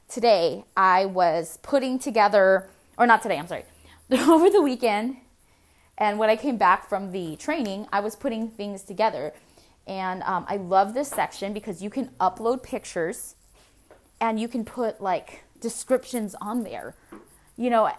today 0.09 0.65
I 0.77 1.07
was 1.07 1.59
putting 1.63 1.99
together, 1.99 2.69
or 2.97 3.07
not 3.07 3.23
today, 3.23 3.39
I'm 3.39 3.49
sorry, 3.49 3.65
over 4.13 4.51
the 4.51 4.63
weekend, 4.63 5.17
and 6.01 6.19
when 6.19 6.31
I 6.31 6.37
came 6.37 6.57
back 6.57 6.89
from 6.89 7.13
the 7.13 7.37
training, 7.37 7.87
I 7.93 8.01
was 8.01 8.17
putting 8.17 8.49
things 8.49 8.83
together. 8.83 9.35
And 9.87 10.23
um, 10.23 10.47
I 10.49 10.57
love 10.57 10.95
this 10.95 11.09
section 11.09 11.53
because 11.53 11.83
you 11.83 11.91
can 11.91 12.09
upload 12.19 12.63
pictures 12.63 13.35
and 14.21 14.41
you 14.41 14.49
can 14.49 14.65
put 14.65 15.03
like 15.03 15.45
descriptions 15.61 16.35
on 16.41 16.65
there. 16.65 16.95
You 17.57 17.69
know, 17.69 17.91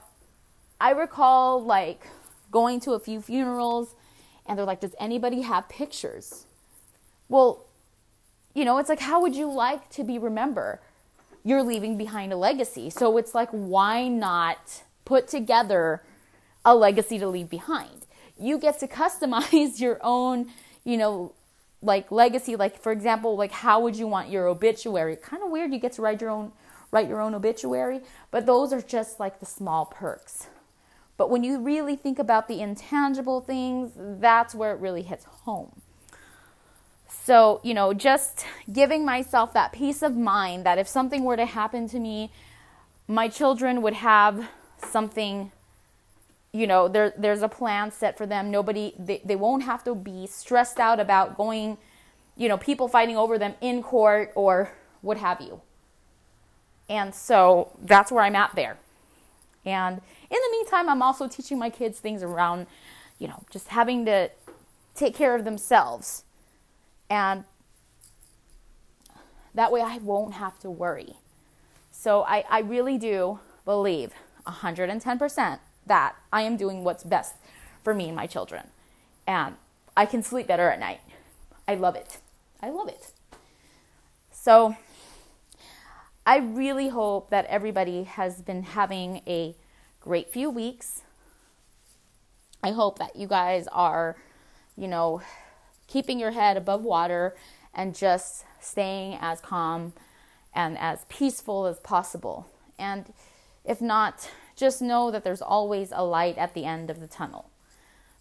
I 0.82 0.92
recall 0.92 1.64
like 1.64 2.08
going 2.50 2.80
to 2.82 2.94
a 2.94 3.00
few 3.00 3.22
funerals 3.22 3.96
and 4.48 4.58
they're 4.58 4.66
like, 4.66 4.82
Does 4.82 4.96
anybody 5.00 5.42
have 5.42 5.70
pictures? 5.70 6.46
Well, 7.30 7.66
you 8.56 8.66
know, 8.66 8.80
it's 8.80 8.90
like, 8.90 9.00
how 9.00 9.22
would 9.22 9.36
you 9.36 9.50
like 9.50 9.90
to 9.92 10.04
be 10.04 10.18
remembered? 10.18 10.80
You're 11.44 11.64
leaving 11.64 11.98
behind 11.98 12.34
a 12.34 12.36
legacy. 12.36 12.90
So 12.90 13.18
it's 13.18 13.34
like, 13.34 13.50
why 13.52 14.08
not 14.08 14.84
put 15.06 15.28
together 15.28 16.02
a 16.66 16.76
legacy 16.76 17.20
to 17.20 17.28
leave 17.28 17.50
behind? 17.50 18.08
You 18.40 18.58
get 18.58 18.80
to 18.80 18.88
customize 19.02 19.80
your 19.80 20.00
own, 20.02 20.50
you 20.84 20.98
know, 20.98 21.34
like 21.84 22.12
legacy 22.12 22.56
like 22.56 22.80
for 22.80 22.92
example 22.92 23.36
like 23.36 23.52
how 23.52 23.80
would 23.80 23.96
you 23.96 24.06
want 24.06 24.30
your 24.30 24.48
obituary 24.48 25.16
kind 25.16 25.42
of 25.42 25.50
weird 25.50 25.74
you 25.74 25.80
get 25.80 25.92
to 25.92 26.00
write 26.00 26.22
your 26.22 26.30
own 26.30 26.52
write 26.92 27.08
your 27.08 27.20
own 27.20 27.34
obituary 27.34 28.02
but 28.30 28.46
those 28.46 28.72
are 28.72 28.84
just 28.84 29.20
like 29.20 29.40
the 29.40 29.48
small 29.48 29.86
perks 29.86 30.46
but 31.22 31.30
when 31.30 31.44
you 31.44 31.60
really 31.60 31.96
think 31.96 32.18
about 32.18 32.48
the 32.48 32.60
intangible 32.60 33.42
things 33.42 33.92
that's 34.20 34.56
where 34.56 34.74
it 34.74 34.80
really 34.80 35.04
hits 35.04 35.26
home 35.26 35.72
so 37.08 37.62
you 37.64 37.74
know 37.74 37.94
just 37.94 38.46
giving 38.72 39.06
myself 39.06 39.54
that 39.54 39.72
peace 39.72 40.02
of 40.02 40.18
mind 40.18 40.66
that 40.66 40.78
if 40.78 40.88
something 40.88 41.24
were 41.24 41.38
to 41.38 41.46
happen 41.46 41.88
to 41.88 42.00
me 42.00 42.32
my 43.08 43.28
children 43.28 43.82
would 43.82 43.94
have 43.94 44.50
something 44.78 45.52
you 46.52 46.66
know 46.66 46.88
there 46.88 47.14
there's 47.18 47.44
a 47.44 47.50
plan 47.50 47.92
set 47.92 48.18
for 48.18 48.26
them 48.26 48.50
nobody 48.50 48.94
they, 48.98 49.22
they 49.24 49.36
won't 49.36 49.64
have 49.64 49.84
to 49.84 49.94
be 49.94 50.26
stressed 50.26 50.80
out 50.80 51.00
about 51.00 51.38
going 51.38 51.78
you 52.42 52.48
know, 52.48 52.58
people 52.58 52.88
fighting 52.88 53.18
over 53.18 53.38
them 53.38 53.54
in 53.62 53.84
court 53.84 54.32
or 54.36 54.72
what 55.02 55.18
have 55.18 55.42
you. 55.42 55.62
And 56.90 57.14
so 57.14 57.72
that's 57.82 58.12
where 58.12 58.24
I'm 58.24 58.36
at 58.36 58.56
there. 58.56 58.78
And 59.66 60.02
in 60.32 60.38
the 60.38 60.52
meantime, 60.52 60.90
I'm 60.90 61.02
also 61.02 61.28
teaching 61.28 61.60
my 61.60 61.70
kids 61.70 62.00
things 62.00 62.24
around, 62.24 62.68
you 63.20 63.28
know, 63.28 63.44
just 63.50 63.68
having 63.68 64.06
to 64.06 64.32
take 64.96 65.14
care 65.14 65.36
of 65.36 65.44
themselves. 65.44 66.24
And 67.10 67.44
that 69.54 69.72
way 69.72 69.82
I 69.82 69.98
won't 69.98 70.36
have 70.36 70.58
to 70.60 70.70
worry. 70.70 71.18
So 71.92 72.24
I, 72.24 72.46
I 72.50 72.60
really 72.60 72.98
do 72.98 73.40
believe 73.66 74.14
110% 74.48 75.60
that 75.86 76.16
I 76.32 76.44
am 76.44 76.56
doing 76.56 76.84
what's 76.84 77.04
best 77.04 77.36
for 77.84 77.94
me 77.94 78.08
and 78.08 78.16
my 78.16 78.28
children. 78.28 78.68
And 79.28 79.56
I 79.98 80.06
can 80.06 80.24
sleep 80.24 80.48
better 80.48 80.70
at 80.70 80.80
night. 80.80 81.02
I 81.68 81.76
love 81.76 81.96
it. 81.96 82.20
I 82.62 82.70
love 82.70 82.88
it. 82.88 83.12
So 84.32 84.76
I 86.26 86.38
really 86.38 86.90
hope 86.90 87.30
that 87.30 87.46
everybody 87.46 88.04
has 88.04 88.42
been 88.42 88.64
having 88.64 89.22
a 89.28 89.56
great 90.02 90.32
few 90.32 90.50
weeks. 90.50 91.04
I 92.64 92.72
hope 92.72 92.98
that 93.00 93.16
you 93.16 93.28
guys 93.28 93.68
are, 93.72 94.18
you 94.76 94.88
know, 94.88 95.22
keeping 95.88 96.20
your 96.20 96.32
head 96.32 96.58
above 96.58 96.84
water 96.84 97.36
and 97.74 97.96
just 97.96 98.44
staying 98.60 99.18
as 99.22 99.40
calm 99.40 99.94
and 100.54 100.78
as 100.78 101.06
peaceful 101.08 101.68
as 101.68 101.80
possible. 101.80 102.50
And 102.78 103.14
if 103.64 103.80
not, 103.80 104.30
just 104.56 104.82
know 104.82 105.12
that 105.12 105.24
there's 105.24 105.42
always 105.42 105.92
a 105.92 106.04
light 106.04 106.38
at 106.38 106.54
the 106.54 106.66
end 106.66 106.90
of 106.90 107.00
the 107.00 107.08
tunnel. 107.08 107.50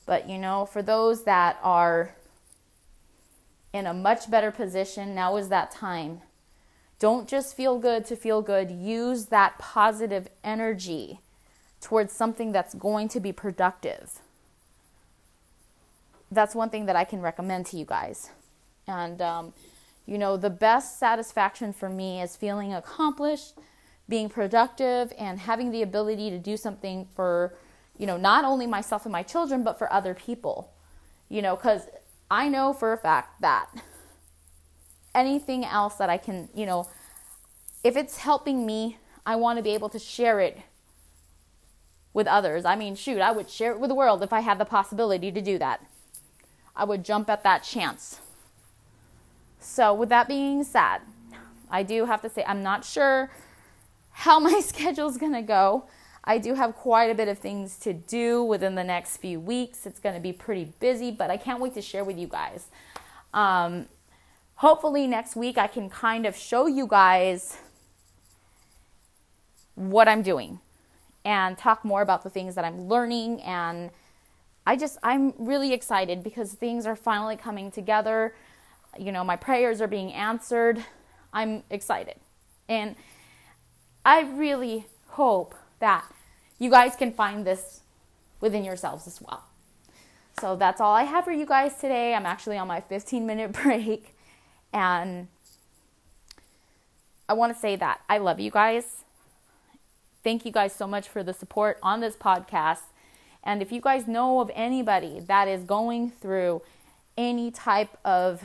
But 0.04 0.28
you 0.28 0.38
know, 0.38 0.66
for 0.66 0.82
those 0.82 1.25
that 1.25 1.58
are 1.62 2.14
in 3.72 3.87
a 3.87 3.94
much 3.94 4.30
better 4.30 4.50
position, 4.50 5.14
now 5.14 5.37
is 5.37 5.49
that 5.49 5.70
time. 5.70 6.20
Don't 6.99 7.26
just 7.26 7.56
feel 7.56 7.78
good 7.78 8.04
to 8.06 8.16
feel 8.16 8.42
good. 8.42 8.70
Use 8.70 9.26
that 9.26 9.58
positive 9.58 10.28
energy 10.44 11.20
towards 11.80 12.12
something 12.12 12.52
that's 12.52 12.75
going 12.75 13.08
to 13.08 13.20
be 13.20 13.32
productive. 13.32 14.18
That's 16.30 16.54
one 16.54 16.70
thing 16.70 16.87
that 16.87 16.96
I 16.96 17.04
can 17.04 17.20
recommend 17.20 17.66
to 17.66 17.76
you 17.76 17.84
guys. 17.84 18.30
And, 18.87 19.20
um, 19.20 19.52
you 20.06 20.18
know, 20.18 20.37
the 20.37 20.50
best 20.50 20.99
satisfaction 20.99 21.72
for 21.72 21.88
me 21.88 22.20
is 22.20 22.37
feeling 22.37 22.72
accomplished, 22.72 23.54
being 24.08 24.28
productive, 24.28 25.12
and 25.18 25.38
having 25.38 25.70
the 25.70 25.82
ability 25.82 26.30
to 26.30 26.38
do 26.38 26.56
something 26.56 27.06
for, 27.14 27.54
you 27.99 28.06
know, 28.06 28.16
not 28.16 28.44
only 28.44 28.66
myself 28.66 29.04
and 29.06 29.12
my 29.12 29.22
children, 29.22 29.62
but 29.62 29.78
for 29.78 29.92
other 29.92 30.14
people. 30.14 30.72
You 31.28 31.42
know, 31.42 31.56
because 31.56 31.82
I 32.30 32.49
know 32.49 32.72
for 32.72 32.92
a 32.92 32.96
fact 32.96 33.40
that 33.40 33.68
anything 35.14 35.64
else 35.64 35.94
that 35.96 36.10
I 36.10 36.18
can, 36.18 36.49
you 36.54 36.66
know, 36.66 36.88
if 37.82 37.96
it's 37.96 38.18
helping 38.18 38.66
me, 38.66 38.99
I 39.25 39.37
want 39.37 39.58
to 39.58 39.62
be 39.62 39.70
able 39.70 39.88
to 39.90 39.99
share 39.99 40.40
it 40.40 40.58
with 42.12 42.26
others. 42.26 42.64
I 42.64 42.76
mean, 42.76 42.94
shoot, 42.94 43.20
I 43.20 43.32
would 43.32 43.48
share 43.48 43.72
it 43.72 43.80
with 43.80 43.88
the 43.88 43.94
world 43.94 44.22
if 44.22 44.32
I 44.32 44.40
had 44.40 44.58
the 44.58 44.64
possibility 44.64 45.30
to 45.30 45.40
do 45.40 45.58
that. 45.58 45.84
I 46.74 46.84
would 46.84 47.04
jump 47.04 47.28
at 47.30 47.42
that 47.44 47.62
chance. 47.62 48.20
So, 49.58 49.92
with 49.92 50.08
that 50.08 50.26
being 50.26 50.64
said, 50.64 50.98
I 51.70 51.82
do 51.82 52.06
have 52.06 52.22
to 52.22 52.30
say, 52.30 52.42
I'm 52.46 52.62
not 52.62 52.84
sure 52.84 53.30
how 54.10 54.40
my 54.40 54.60
schedule 54.64 55.08
is 55.08 55.16
going 55.16 55.34
to 55.34 55.42
go. 55.42 55.84
I 56.24 56.38
do 56.38 56.54
have 56.54 56.74
quite 56.74 57.10
a 57.10 57.14
bit 57.14 57.28
of 57.28 57.38
things 57.38 57.78
to 57.78 57.92
do 57.92 58.42
within 58.42 58.74
the 58.74 58.84
next 58.84 59.18
few 59.18 59.40
weeks. 59.40 59.86
It's 59.86 60.00
going 60.00 60.14
to 60.14 60.20
be 60.20 60.32
pretty 60.32 60.72
busy, 60.78 61.10
but 61.10 61.30
I 61.30 61.36
can't 61.36 61.60
wait 61.60 61.74
to 61.74 61.82
share 61.82 62.04
with 62.04 62.18
you 62.18 62.26
guys. 62.26 62.66
Um, 63.32 63.86
hopefully, 64.56 65.06
next 65.06 65.36
week 65.36 65.56
I 65.56 65.66
can 65.66 65.88
kind 65.88 66.26
of 66.26 66.36
show 66.36 66.66
you 66.66 66.86
guys 66.86 67.56
what 69.75 70.08
I'm 70.08 70.23
doing 70.23 70.60
and 71.25 71.56
talk 71.59 71.85
more 71.85 72.02
about 72.02 72.23
the 72.23 72.30
things 72.30 72.54
that 72.54 72.65
I'm 72.65 72.89
learning. 72.89 73.41
And 73.43 73.91
I 74.67 74.76
just, 74.76 74.99
I'm 75.02 75.35
really 75.39 75.73
excited 75.73 76.23
because 76.23 76.52
things 76.52 76.87
are 76.87 76.97
finally 76.97 77.37
coming 77.37 77.71
together. 77.71 78.35
You 78.99 79.13
know, 79.13 79.25
my 79.25 79.37
prayers 79.37 79.80
are 79.80 79.87
being 79.87 80.13
answered. 80.13 80.85
I'm 81.33 81.63
excited. 81.71 82.17
And 82.69 82.97
I 84.04 84.23
really 84.23 84.87
hope 85.09 85.54
that 85.80 86.04
you 86.59 86.71
guys 86.71 86.97
can 86.97 87.13
find 87.13 87.47
this 87.47 87.80
within 88.41 88.65
yourselves 88.65 89.06
as 89.06 89.21
well. 89.21 89.45
So 90.41 90.56
that's 90.56 90.80
all 90.80 90.95
I 90.95 91.02
have 91.02 91.25
for 91.25 91.33
you 91.33 91.45
guys 91.45 91.76
today. 91.76 92.15
I'm 92.15 92.26
actually 92.26 92.56
on 92.56 92.67
my 92.67 92.80
15 92.80 93.26
minute 93.26 93.52
break. 93.63 94.17
And 94.73 95.28
I 97.28 97.35
want 97.35 97.52
to 97.54 97.59
say 97.59 97.76
that 97.76 98.00
I 98.09 98.19
love 98.19 98.41
you 98.41 98.50
guys. 98.50 99.04
Thank 100.23 100.45
you 100.45 100.52
guys 100.52 100.75
so 100.75 100.87
much 100.87 101.09
for 101.09 101.23
the 101.23 101.33
support 101.33 101.78
on 101.83 102.00
this 102.00 102.17
podcast. 102.17 102.83
And 103.43 103.63
if 103.63 103.73
you 103.73 103.80
guys 103.80 104.06
know 104.06 104.41
of 104.41 104.50
anybody 104.54 105.21
that 105.21 105.49
is 105.49 105.65
going 105.65 106.11
through 106.11 106.63
any 107.17 107.50
type 107.50 107.97
of, 108.04 108.43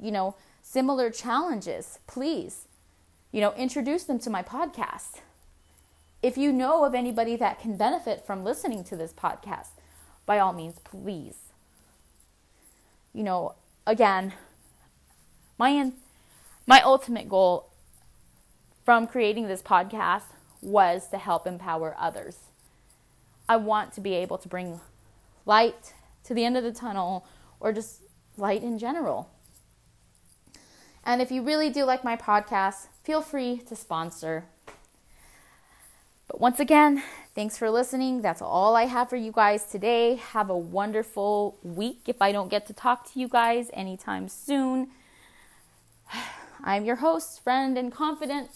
you 0.00 0.10
know, 0.10 0.34
similar 0.62 1.10
challenges, 1.10 2.00
please, 2.08 2.66
you 3.30 3.40
know, 3.40 3.54
introduce 3.54 4.04
them 4.04 4.18
to 4.18 4.30
my 4.30 4.42
podcast. 4.42 5.20
If 6.22 6.36
you 6.36 6.52
know 6.52 6.84
of 6.84 6.94
anybody 6.94 7.36
that 7.36 7.60
can 7.60 7.76
benefit 7.76 8.26
from 8.26 8.42
listening 8.42 8.82
to 8.84 8.96
this 8.96 9.12
podcast, 9.12 9.68
by 10.24 10.40
all 10.40 10.52
means, 10.52 10.80
please. 10.80 11.36
You 13.12 13.22
know, 13.22 13.54
again, 13.86 14.34
my 15.56 15.92
my 16.66 16.80
ultimate 16.82 17.28
goal 17.28 17.70
from 18.84 19.06
creating 19.06 19.46
this 19.46 19.62
podcast 19.62 20.24
was 20.66 21.08
to 21.08 21.18
help 21.18 21.46
empower 21.46 21.96
others. 21.98 22.38
I 23.48 23.56
want 23.56 23.92
to 23.92 24.00
be 24.00 24.14
able 24.14 24.36
to 24.38 24.48
bring 24.48 24.80
light 25.46 25.94
to 26.24 26.34
the 26.34 26.44
end 26.44 26.56
of 26.56 26.64
the 26.64 26.72
tunnel 26.72 27.24
or 27.60 27.72
just 27.72 28.02
light 28.36 28.62
in 28.62 28.78
general. 28.78 29.30
And 31.04 31.22
if 31.22 31.30
you 31.30 31.42
really 31.42 31.70
do 31.70 31.84
like 31.84 32.02
my 32.02 32.16
podcast, 32.16 32.88
feel 33.04 33.22
free 33.22 33.58
to 33.68 33.76
sponsor. 33.76 34.46
But 36.26 36.40
once 36.40 36.58
again, 36.58 37.04
thanks 37.36 37.56
for 37.56 37.70
listening. 37.70 38.22
That's 38.22 38.42
all 38.42 38.74
I 38.74 38.86
have 38.86 39.08
for 39.08 39.14
you 39.14 39.30
guys 39.30 39.66
today. 39.66 40.16
Have 40.16 40.50
a 40.50 40.58
wonderful 40.58 41.58
week 41.62 42.00
if 42.06 42.20
I 42.20 42.32
don't 42.32 42.50
get 42.50 42.66
to 42.66 42.72
talk 42.72 43.12
to 43.12 43.20
you 43.20 43.28
guys 43.28 43.70
anytime 43.72 44.28
soon. 44.28 44.88
I'm 46.64 46.84
your 46.84 46.96
host, 46.96 47.44
friend, 47.44 47.78
and 47.78 47.92
confident, 47.92 48.50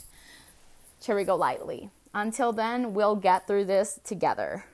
Cherry 1.00 1.22
Go 1.22 1.36
Lightly. 1.36 1.90
Until 2.12 2.52
then, 2.52 2.92
we'll 2.92 3.16
get 3.16 3.46
through 3.46 3.66
this 3.66 4.00
together. 4.02 4.64